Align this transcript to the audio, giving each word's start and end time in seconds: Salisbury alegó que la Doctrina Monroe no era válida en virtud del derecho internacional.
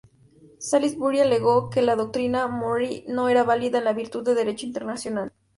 Salisbury 0.57 1.19
alegó 1.19 1.69
que 1.69 1.83
la 1.83 1.95
Doctrina 1.95 2.47
Monroe 2.47 3.05
no 3.07 3.29
era 3.29 3.43
válida 3.43 3.87
en 3.87 3.95
virtud 3.95 4.23
del 4.23 4.35
derecho 4.35 4.65
internacional. 4.65 5.31